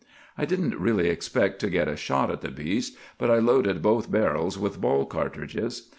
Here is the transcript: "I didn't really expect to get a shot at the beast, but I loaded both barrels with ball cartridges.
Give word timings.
"I 0.35 0.45
didn't 0.45 0.79
really 0.81 1.09
expect 1.09 1.59
to 1.59 1.69
get 1.69 1.87
a 1.87 1.95
shot 1.95 2.31
at 2.31 2.41
the 2.41 2.49
beast, 2.49 2.97
but 3.19 3.29
I 3.29 3.37
loaded 3.37 3.83
both 3.83 4.09
barrels 4.09 4.57
with 4.57 4.81
ball 4.81 5.05
cartridges. 5.05 5.89